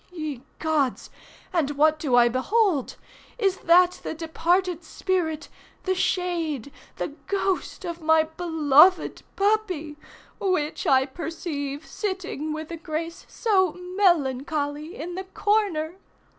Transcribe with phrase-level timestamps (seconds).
[0.11, 1.11] Ye gods!
[1.53, 5.47] and what do I behold—is that the departed spirit,
[5.83, 9.97] the shade, the ghost, of my beloved puppy,
[10.39, 15.97] which I perceive sitting with a grace so melancholy, in the corner?